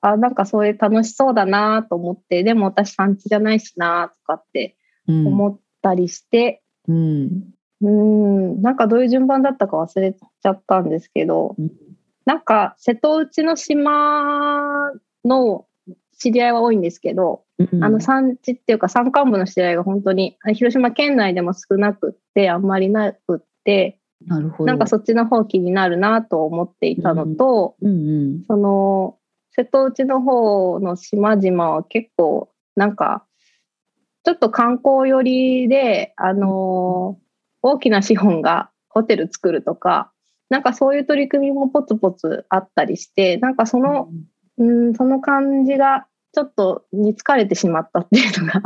[0.00, 4.76] あ、なんかそれ楽しそうだなと思って、でも私産地じゃないしなとかって
[5.08, 8.62] 思ったりして、うん、うん。
[8.62, 11.70] なんかどういう順番だったか忘れちゃったんですけど、うん、
[12.24, 14.92] なんか瀬戸内の島
[15.24, 15.66] の
[16.18, 24.66] 知り合いは多いんですけど、うん、あの産地っていうか山間部の知り合いが本当に広島県内でも少なくってあんまりなくってなるほど。
[24.66, 27.96] なんかそっちの方気になるなと思っていたのと、うんうん。
[27.96, 29.18] うん、その
[29.52, 33.24] 瀬戸内の方の島々は結構なんか
[34.24, 37.24] ちょっと観光寄りで、あのー、
[37.62, 40.12] 大きな資本がホテル作るとか、
[40.48, 44.08] なんかそういう取り組みもポツポツあったりして、なんかその、
[44.56, 48.60] うん、ん、その感じがちょっと煮疲れてしまったっていうのが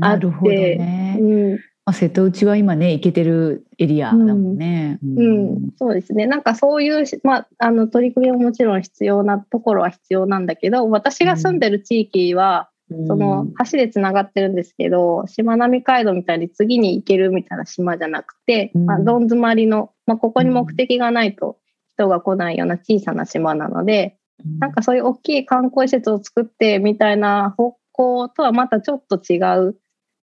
[0.00, 1.58] あって、ね、うん、
[1.90, 4.98] あ、瀬戸内は今ね行けてるエリアだもんね。
[5.02, 6.26] うん、うん、そうですね。
[6.26, 21.58] なんかそういう、まあ、あの取り組みももちろん必要なところは必要なんだけど私が住んでる地域は、うん、その橋でつながってるんですけどしまなみ海道みたいに次に行けるみたいな島じゃなくて、まあ、どん詰まりの、まあ、ここに目的がないと
[21.94, 24.16] 人が来ないような小さな島なので、
[24.58, 29.76] なんかそういう大きい観光施設を作ってみたいな方向とはまたちょっと違う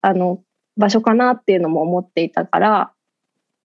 [0.01, 0.41] あの
[0.77, 2.91] 場所かなっていうのも思っていたから、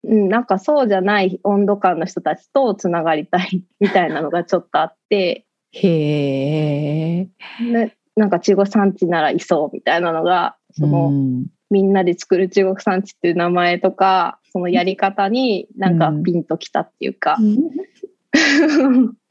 [0.04, 7.28] うん、なんかそうじゃない温度感の人たちとつながりたいみたいなのがちょっとあってへえ、
[7.62, 17.38] ね、なんか中国産地ならいそうみたいなのがその、うん、みんなで作る中国産地っていう名前とかそのやり方になんかピンときたっていうか。
[17.40, 19.14] うん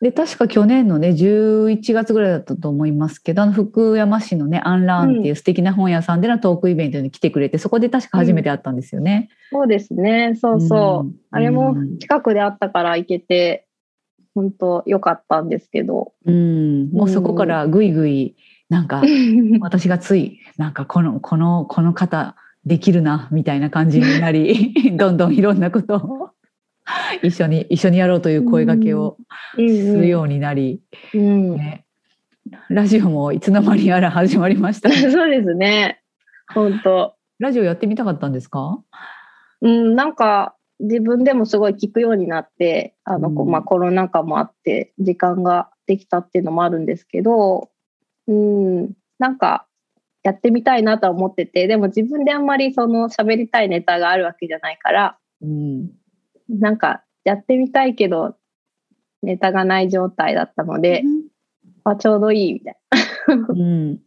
[0.00, 9.28] で確か去年のね11月ぐらいだったと思いますけどあの福山市のねアンラーンっていう素敵な本屋さんでのトークイベントに来てくれて、うん、そこで確か初めて会ったんですよね。
[9.52, 10.34] うん、そうですね。
[10.40, 13.66] そうそう、うん、あれも近くであったから行けて
[14.34, 18.36] 本当良かったんですけど、うん、もうそこからぐいぐい
[18.70, 19.02] なんか
[19.60, 26.30] 私がついなんかこのこのこの方できるなみたいな感じになり どんどんいろんなことを
[27.22, 29.16] 一緒に一緒にやろうという声がけを
[29.56, 30.80] するようになり、
[31.14, 31.56] うん。
[31.56, 31.84] ね、
[32.68, 36.02] ラジオもいつの間にやら始まりました、 そうですね。
[36.52, 37.14] 本当。
[37.38, 38.82] ラジオやってみたかったんですか？
[39.62, 47.70] うんなんか自分でもすごい聞くようになってあの、うん、まあ、コロナ禍もあって時間ができたっていうのもあるんですけど
[48.26, 49.66] うんなんか
[50.22, 55.90] やってみたいなとは思っててでも自分であんまりその喋りたいネタがあるわけじゃないから、うん、
[56.58, 58.36] なんかやってみたいけど
[59.22, 61.22] ネタがない状態だったので、うん、
[61.84, 62.76] あちょうどいいみたい
[63.28, 63.34] な。
[63.48, 63.98] うん。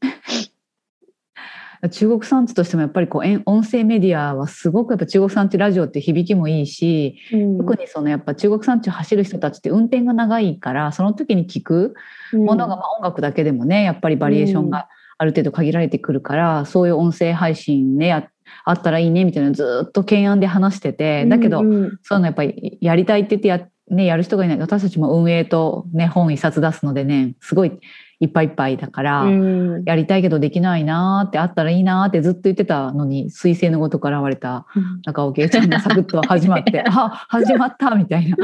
[1.92, 11.94] 中国産地としてもやっぱりこう音声メディアはすごくやっぱ中国産地ラジオって響きもいいし、うん、特にそのやっぱ中国産地を走る人たちって運転が長いからその時に聞く
[12.32, 18.28] ものがまあ音楽だけでもねやっぱりバリエーションがある程度限られてくるから、そういう音声配信ねや
[18.66, 21.74] あったらいいねみたいなずっと懸案で話しててだけど、うん。
[21.74, 24.58] うん、そういうのやっぱりやりたいって言ってや,、ね、やる人がいない。
[24.58, 27.80] 私たちも運営と、ね、本一冊出すのでねすごい
[28.24, 34.66] いっぱいいっぱいだから、うん、やりたいけどできないなってあったらいいなってずっと言ってたのに彗星のごとく現れた
[35.06, 38.38] 中尾圭ちゃんがサクッと始まって あ始まったみたいな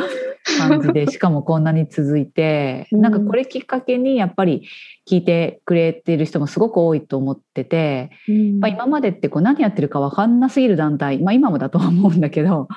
[0.68, 4.64] 感じで しかもこんなに続いて、うん、なんかこれきっかけにやっぱり
[5.10, 12.68] 聞いてくれてる人もすごく多いと思ってて、うん、まあ、今までってこう何やってるか分かんなすぎる団体、まあ、今もだとは思うんだけど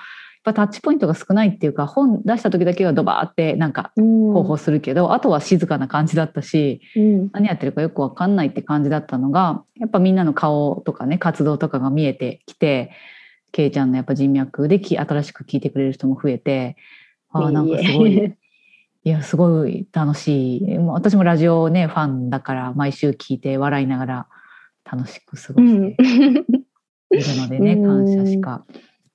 [0.44, 12.92] ぱタッチポイントが少ないっていうか本出した時だけはドバーってなんか広報するけど、うん、あとは静かな感じだったし、うん、何やってるかよく分かんないって感じだったのがやっぱみんなの顔とかね活動とかが見えてきて
[13.52, 16.76] けいちゃんのやっぱ人脈で新しく聞いてくれる人も増えて
[17.31, 18.35] あなんかすごい。
[19.05, 20.78] いやすごい楽しい。
[20.78, 24.26] 私もラジオねファンだから毎週聞いて笑いながら
[24.85, 26.02] 楽しく過ごして
[27.11, 28.64] いるのでね、 感謝しか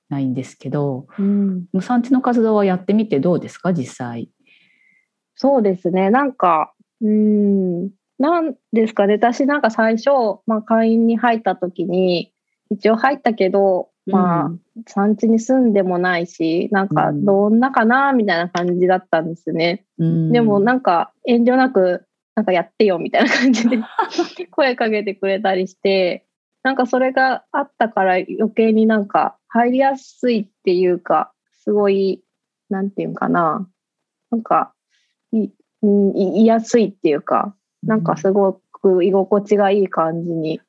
[0.08, 4.30] ないんですけど、うん、産地の活動はやってみてどうですか実際？
[5.34, 6.10] そうですね。
[6.10, 7.90] なんかうん。
[8.18, 9.14] なんですかね。
[9.14, 10.10] 私なんか最初、
[10.46, 12.32] まあ、会員に入った時に
[12.70, 14.50] 一応入ったけどまあ、
[14.86, 19.84] 産地に住んでもないし、なんかどんなかなみたいな感じだったんですね。
[19.98, 23.78] うん、でもなんか遠慮なく、なんかやってよみたいな感じで
[24.50, 26.24] 声かけてくれたりして、
[26.62, 32.22] なんかそれがあったから余計になんか入りやすいっていうか、すごい、
[32.68, 33.68] なんていうかな、
[34.30, 34.74] なんか、
[35.32, 35.50] い、
[35.82, 40.60] いやすいっていうか、なんかすごく居心地がいい感じに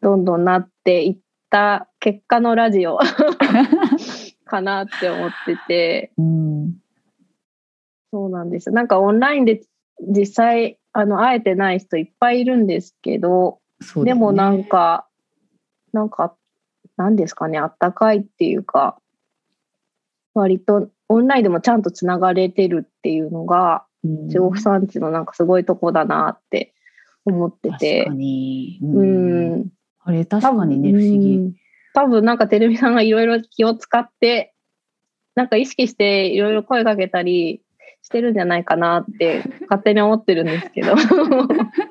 [0.00, 1.18] どんどんなっていっ
[1.50, 2.98] た結果のラジオ。
[4.48, 6.74] かなって思ってて、うん、
[8.10, 8.70] そうなんです。
[8.70, 9.60] なんかオンラインで
[10.00, 13.60] 実際あの会えてない人いっぱいいるんですけど、
[13.96, 15.06] ね、でもなんか
[15.92, 16.34] なんか
[16.96, 18.98] 何ですかねあったかいっていうか
[20.34, 23.84] 割とオンラインでもちゃんとつながれてるっていうのが、
[24.30, 26.74] 中国産地のなんかすごいとこだなって
[27.24, 28.04] 思ってて。
[28.04, 28.78] 確かに。
[28.82, 29.66] うん。
[30.00, 31.54] あれ確かにね、不思議。
[31.94, 34.54] 多分なんかテレビさんがいろいろ気を使って、
[35.34, 37.62] なんか意識していろいろ声かけたり
[38.02, 40.94] してるんじゃないかなって勝手に思ってるんですけど。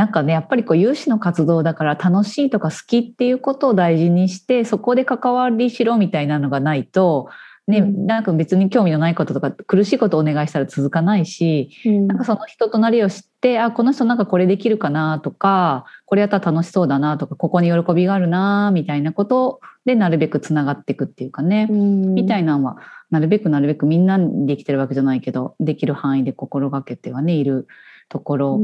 [0.00, 7.28] なんかねやっぱりこう有志の活動だから楽しいとか好きっていうことを大事にしてそこで関わりしろみたいなのがないと
[7.66, 22.78] ね、なんか別に興味のないこととか苦しいことをお願いしたら続かないし、うん、なんかその人となりを知ってあこの人なんかこれできるかなとかこれやったら楽しそうだなとかここに喜びがあるなみたいなことでなるべくつながっていくっていうかね、うん、みたいなのは
[23.10, 27.68] なるべくなるべくみんなにできてるわけじゃないけどできる範囲で心がけてはねいる
[28.08, 28.60] ところ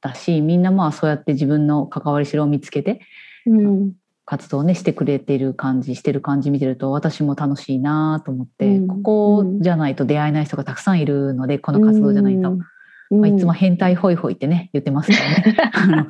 [0.00, 3.00] だし、うん、みんなまあそうやって自分の関わりしろを見つけて、
[3.46, 3.92] うん、
[4.24, 12.50] 活動ねしてくれてる感じしてる感じ見てると私も楽しいなと思って、うん、ここじゃないと出会えない人がたくさんいるのでこの活動じゃないと。
[13.10, 15.18] うん、まあ、いつも変態ホイホイってね言ってますか
[15.86, 16.08] らね。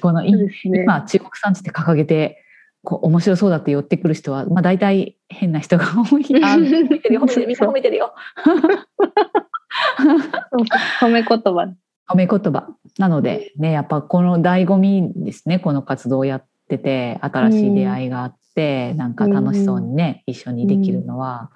[0.00, 0.30] この、ね、
[0.64, 2.42] 今中国産地って掲げて
[2.84, 6.24] こう面白そうだって寄ってくる人は、まあ、大体変な人が多い。
[6.42, 8.14] あ 褒めてるよ褒めてるよ。
[11.00, 11.72] 褒め言葉。
[12.08, 12.68] 褒め言葉。
[12.98, 21.50] なのでねやっぱこの醍醐味ですねこの活動をやっってて新しい出会いがあって、うん、なんか楽しそうにね、一緒にできるのは、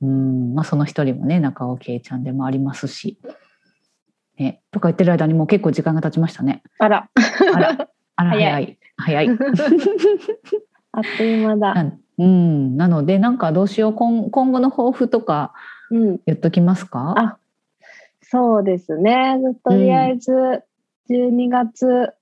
[0.00, 3.18] うん、まあ、その一人もね中尾圭ちゃんでもありますし、
[4.38, 6.62] ね、とか言ってる間にもう結構時間が経ちましたね。
[6.78, 7.08] あら。
[7.54, 7.88] あら。
[8.16, 8.78] あら早い。
[8.96, 9.28] 早い。
[10.94, 11.92] あっという間だ。
[12.18, 15.54] うん、なのでなんかどうしよう今今後の抱負とか
[15.90, 17.38] 言っときますか、うん、あ
[18.32, 20.32] そうですねとりあえず
[21.10, 22.14] 12月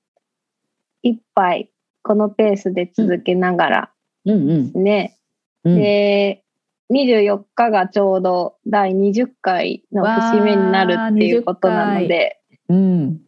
[1.04, 1.70] いっぱい
[2.02, 3.90] このペースで続けながら
[4.24, 5.18] ですね。
[5.62, 6.42] うんうん、で、
[6.92, 13.20] 24日がちょうど第20回の節目になるっていうことなので、うん、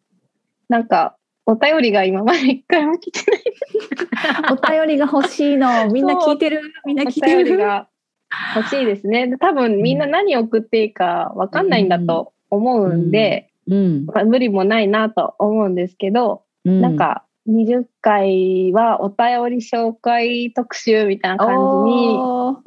[0.69, 1.17] なんか
[1.47, 3.43] お便りが今まで一回も来てない
[4.53, 5.89] お便りが欲しいの。
[5.89, 6.63] みんな聞いてる？
[6.85, 7.43] みんな聞いてる？
[7.43, 7.89] お便りが
[8.57, 9.37] 欲しいですね。
[9.39, 22.19] 多分みんな何送っていいか分かんないんだと思うんで、うん、まあ、無理もないなと思うんですけど、うん、なんか20回はお便り紹介特集みたいな感じに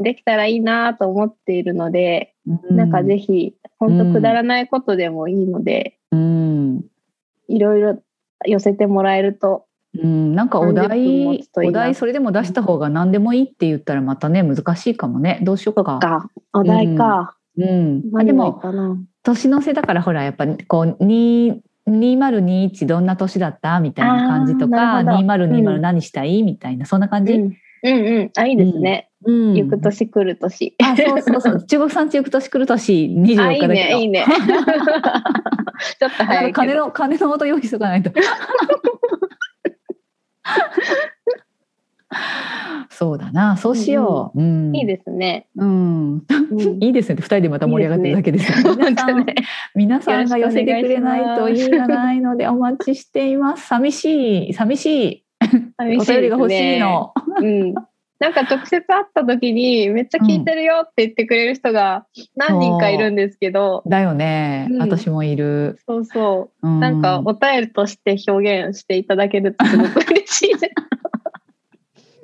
[0.03, 6.81] できたらいいなと思っているので、うん、なんかぜひ本当くだらないことでもいいので、うん、
[7.47, 8.01] いろいろ
[8.45, 9.65] 寄せてもらえると
[9.97, 15.39] うん、なんかお題お題それでも出した方が何でもいいって言ったらまたね難しいかもね。
[15.41, 15.99] どうしようか。
[15.99, 16.29] か。
[16.51, 17.37] お題か。
[17.57, 18.61] うん、うん、でも
[19.25, 23.79] 年の瀬だからほらやっぱこう2 2021どんな年だった？
[23.79, 30.75] みたいな感じとか2020何したい、みたいなそんな感じ、うんうんうんあいいですね、うん、行く年来る年。
[30.83, 31.63] あそうそうそう。
[31.69, 33.73] 中国産地行く年来る年24日だけど。
[33.73, 34.25] いいねいいね。
[35.99, 38.09] ちょっと早い金の金の元用意しとかないと
[42.89, 44.41] そうだな、そうしよう。
[44.41, 45.47] うん、いいですね。
[45.57, 46.23] うん。
[46.79, 47.15] いいですね。
[47.15, 48.51] 二人でまた盛り上がってるだけです。
[48.51, 49.25] いいすね、皆さん、
[49.75, 53.67] 皆さんが寄せてくれないと意味がないので、お待ちしています。
[53.67, 55.23] 寂しい、寂しい。
[55.77, 57.13] 寂しい、お便りが欲しいの。
[57.39, 57.73] うん。
[58.17, 63.83] なんか直接会った時にめっちゃ聞いてるよって言ってくれる人が何人かいるんですけど。
[63.85, 65.77] だよね、うん、私もいる。
[65.85, 66.67] そうそう。
[66.67, 70.73] うん、なんかお便りとして表現していただけるとすごく嬉しいです。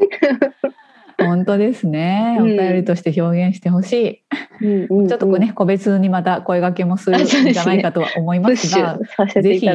[1.18, 4.24] 本当ですね、お便りとして表現してほし
[4.62, 8.98] い、うん、ちょっとこうね個別にまた声掛けもするんじゃないかとは思いますが、
[9.30, 9.70] す ぜひ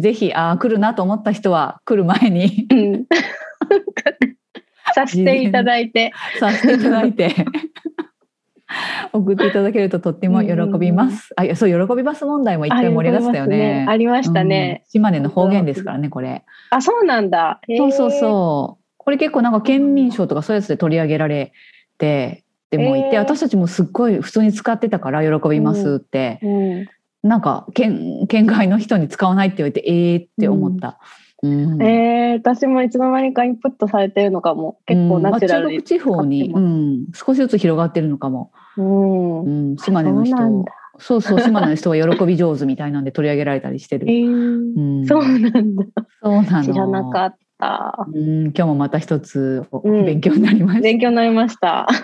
[0.00, 3.04] ぜひあ来るなと思った人は来る前に、うん、
[4.94, 7.34] させていただいてさせていただいて
[9.12, 11.32] 送っていただけるととっても喜びます。
[11.36, 13.86] あ、そう喜びます問題も一回盛り上がったよね。
[13.88, 14.84] ありましたね。
[14.88, 16.44] 島根の方言ですからね、これ。
[16.70, 17.60] あ、そうなんだ。
[17.76, 18.85] そうそうそう。
[19.06, 21.52] これ結構なんか県民賞とかそういうやつで取り上げられ
[21.96, 23.18] てでもいて、えー。
[23.18, 26.48] 私たちもすっごい普通に使ってたから喜びますって、う
[26.82, 26.86] ん
[27.22, 31.00] なんか県県外の人に使わないって言われてええー、って思った。
[31.42, 31.82] うん。
[31.82, 34.78] えー、私もいつの間にかインプットされてるのかも。
[34.86, 35.82] 結構ナチュラルにうん。
[35.82, 39.40] まあ中国地方に、うん、少しずつ広がってるのかも、うん。
[39.40, 40.36] うん、島根の人。
[40.98, 44.06] そうそうそう島根の人は喜び上手みたいなんで取り上げられたりしてえる。
[44.06, 45.00] ー。
[45.00, 45.84] うん、そうなんだ。
[46.22, 46.64] そうなの。
[46.64, 47.45] 知らなかった。
[47.58, 50.82] うん、今日もまた一つうん勉強になりました。
[50.82, 51.86] 勉強になりました。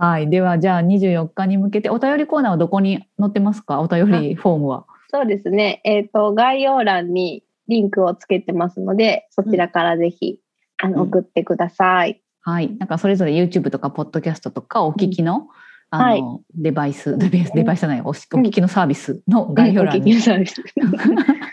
[0.00, 3.80] はい、ではじゃあ24日に向けてお便りコーナーはどこに載ってますか？
[3.80, 4.84] お便りフォームは。
[5.10, 5.80] そうですね。
[5.84, 10.38] えっ、と、概要欄にリンクをつけてますので、そちらからぜひ、
[10.82, 12.20] あの、うん送ってください。
[12.48, 15.48] はい、なんかそれぞれ YouTube とかポッドキャストとかお聞きの,、
[15.90, 20.62] あのデバイスデバイスデバイスじゃないお聞きのサービスの概要欄にのサービス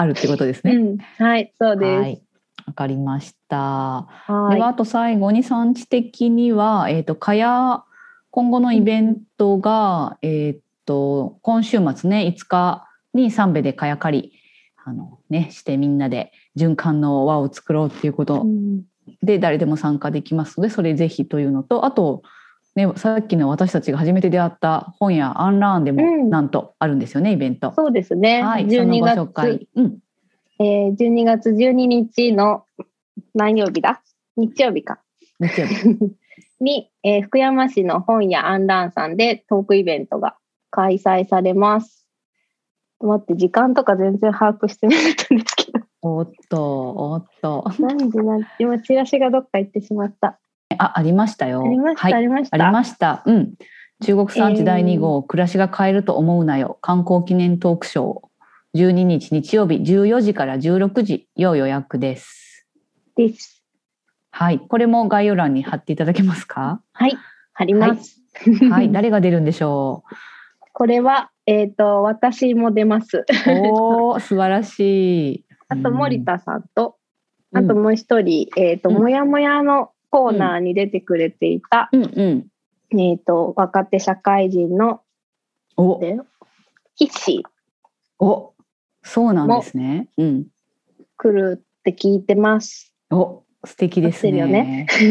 [0.00, 0.72] あるってことですね。
[0.72, 0.98] うん。
[1.18, 2.08] はい、そうはです。
[2.10, 2.22] い、
[2.66, 3.56] わかりました。
[3.56, 4.54] はい。
[4.54, 7.84] ではあと最後に産地的には、えっ、と、かや、
[8.30, 14.32] 今後のイベントが、えっ、と、今週末ね、5日に三部でかやかり、
[14.82, 18.84] あのね、してみんなで循環の輪を作ろうっていうことうん
[19.22, 22.22] で、誰でも参加できますので、それぜひというのと、あと、
[22.86, 27.72] ね、さっきの私たちが初めて出会った本屋アンラーンでもうんなんとあるんですよね、イベント。
[27.76, 28.42] そうですね。
[28.42, 29.68] はい、その12ご月紹介。
[29.74, 29.98] うん、
[30.58, 32.64] えー、12月12日の
[33.34, 34.02] 何曜日だ？
[34.36, 35.00] 日曜日か。
[35.38, 36.14] 日曜日。
[36.60, 40.36] に、えー福山市の本屋アンランさんでトークイベントが
[40.70, 42.06] 開催されます。
[43.00, 45.80] 待って、時間とか全然把握してなかったんですけど。
[46.02, 47.64] おっと、おっと。
[47.78, 50.38] 何時何時今、チラシがどっか行ってしまった。
[50.78, 51.62] あ、ありましたよ。
[51.64, 52.54] ありました、はいありました。
[52.54, 53.22] ありました。
[53.26, 53.54] うん。
[54.02, 56.78] 中国産地第2号、暮らしが変えると思うなよ。
[56.80, 58.30] 観光記念トークショー。
[58.74, 62.66] 12日日曜日14時から16時要予約です。
[63.16, 63.64] です。
[64.30, 64.60] はい。
[64.60, 66.80] これも概要欄に貼っていただけますか？
[66.92, 67.18] はい、
[67.52, 68.20] 貼ります。
[68.70, 68.90] はい。
[68.92, 70.04] 誰が出るんでしょ
[70.72, 73.18] これは、えっ、と、私も出ます。
[73.18, 73.24] う。
[73.48, 75.44] おー、素晴らしい。
[75.68, 76.96] あと、森田さんと、
[77.52, 82.06] うんあともう一人、えっ、と、うんもやもやのコーナーに出てくれていた、うんう
[82.96, 82.98] ん。
[82.98, 85.00] えっ、と、若手社会人の、
[85.76, 86.18] お、で
[86.96, 88.54] キッシーお、
[89.02, 90.08] そうなんですね。
[90.18, 90.46] うん。
[91.16, 92.92] 来るって聞いてます。
[93.10, 94.86] お、素敵です合ってるよね。
[95.00, 95.08] 寄う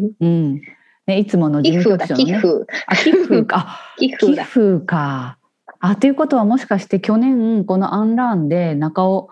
[0.00, 0.12] ん。
[0.20, 0.60] うん。
[1.06, 2.24] ね、いつもの事務局長のね。
[2.24, 2.48] 寄付。
[2.86, 3.56] あ、寄付か。
[3.58, 4.44] あ寄 寄付だ。
[4.44, 5.38] 付か。
[5.78, 9.30] あということはもしかして去年このアンラーンで中尾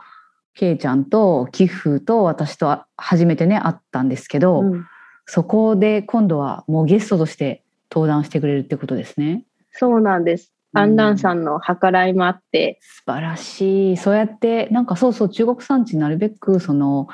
[0.55, 4.87] 圭ちゃんと寄付と私と初めてね会ったんですけど、うん
[5.29, 7.63] そこで今度はもうゲストとして
[7.93, 9.45] 登壇してくれるってことですね。
[9.73, 10.53] そうなんです。
[10.53, 13.97] うんアンランさんの計らいもあって、素晴らしい。
[13.97, 17.09] そうやってなんかそうそう中国産地なるべくその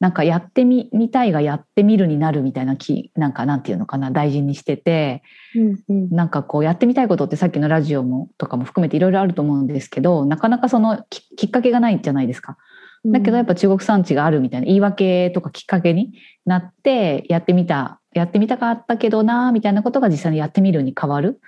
[0.00, 5.22] なんかやってみみたいがやってみるになるみたいな気なんかなんていうのかな大事にしてて。
[5.54, 12.56] うんうんなんかこうやってみたいことってさっきのラジオもとかも含めていろいろあると思うんですけどなかなかそのききっかけがないじゃないですか。
[13.04, 16.12] だけどやっぱ中国産地があるみたいな言い訳とかきっかけに
[16.46, 21.40] なってやってみたやってみたかったけどなみたいなことが実際にやってみるに変わる。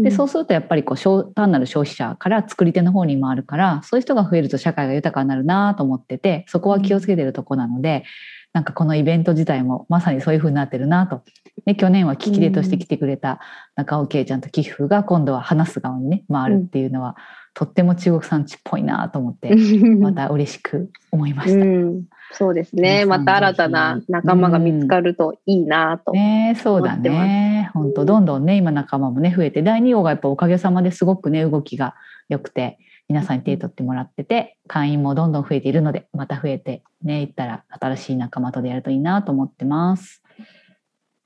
[0.00, 8.04] でそうするとやっぱりこう消単なる消費者から作り手の方にもあるからそういう人が増えると社会が豊かになるなと思っててそこは気をつけてるとこなので、
[8.52, 11.22] なんかこのイベント自体もまさにそういう風になってるなと。
[11.66, 13.40] で去年は聞き手として来てくれた
[13.74, 17.16] 中尾圭ちゃんと寄付が今度は話す側にね回るっていうのは、
[17.54, 19.54] とっても中国産地っぽいなと思って、
[19.98, 21.64] また嬉しく思いました。
[21.64, 23.04] うん、そうですね。
[23.04, 26.12] また新たな仲間が見つかるといいなと。
[26.12, 27.70] ねそうだね。
[27.74, 31.94] 本当どんどんね今仲間もね増えて第2号がやっぱおかげさまですごくね動きが
[32.28, 32.78] 良くて
[33.08, 40.22] 皆さんに手を取ってもらってて会員もどんどん増えているのでまた増えてねいったら新しい仲間とでやるといいなと思ってます。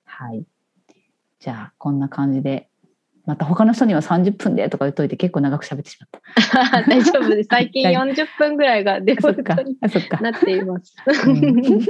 [0.04, 0.44] はい。
[1.40, 2.68] じゃあこんな感じで
[3.24, 6.10] また他の人には30分でとか言っといて結構長く喋ってしまっ
[6.50, 6.82] た。
[6.90, 7.48] 大丈夫です。
[7.50, 9.76] 最近大丈40分ぐらいがデフォルトに。
[10.20, 10.94] なっています。
[11.26, 11.86] うん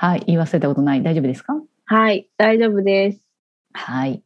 [0.00, 1.02] はい、言い忘れたことない。
[1.02, 1.54] 大丈夫ですか？
[1.86, 3.20] はい、大丈夫です。
[3.72, 4.22] はい。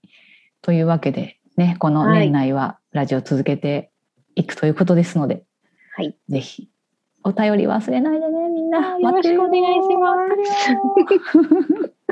[0.62, 3.90] というわけで、ね、この年内はラジオ続けて
[4.34, 5.44] いくということですので、
[5.96, 6.16] はい。
[6.28, 6.68] ぜひ、
[7.24, 8.98] お便り忘れないでね、みんな。
[8.98, 10.14] よろしくお願いしま
[11.26, 11.92] す。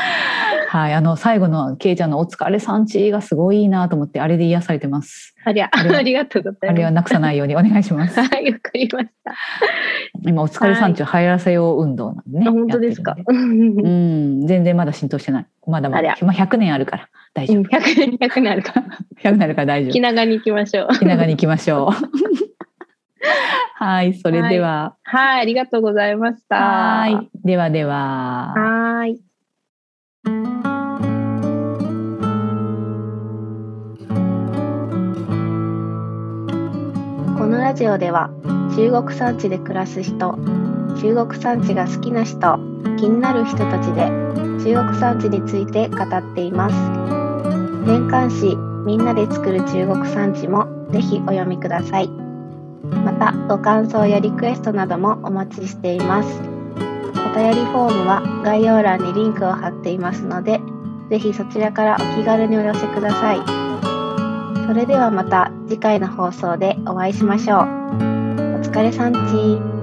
[0.00, 0.68] す。
[0.70, 5.34] はい、あの、最後のケイちゃんのお疲れさんちがすごいいいなと思って、あれで癒されてます。
[5.44, 8.14] ありゃ、あれは ありがとうござあれいまはなくさないようにお願いします。
[8.14, 8.20] す。
[8.22, 9.32] はい、わかりました。
[10.26, 12.46] 今、お疲れさんちを入らせよう運動なんでね。
[12.48, 13.16] あ本当ですか？
[13.26, 15.46] うん、全然まだ浸透してない。
[15.66, 17.62] まだまだ、まあ、100年あるから大丈夫。
[17.64, 18.82] 100年、100年あるから。
[19.22, 19.92] 100年あるから大丈夫。
[19.92, 20.98] 気長に行きましょう。
[20.98, 22.20] 気長に行きましょう。
[23.74, 24.94] はい、それでは。
[25.02, 26.56] はい、ありがとうございました。
[26.56, 28.52] はい、ではでは。
[28.54, 29.29] はい。
[37.40, 38.28] このラジオでは
[38.76, 40.38] 中国産地で暮らす人、
[41.00, 42.58] 中国産地が好きな人、
[42.98, 44.10] 気になる人たちで
[44.62, 46.74] 中国産地について語っています。
[47.86, 48.54] 年刊誌
[48.84, 52.08] みんなで作る中国産地もぜひお読みください。
[52.08, 56.59] またご感想やリクエストなどもお待ちしています。
[57.30, 60.60] お便りフォームは概要欄にリンクを貼っていますので、
[61.08, 64.66] ぜひそちらからお気軽にお寄せください。
[64.66, 67.60] それではまた次回の放送でお会いしましょう。
[67.60, 67.62] お
[68.62, 69.79] 疲れさんち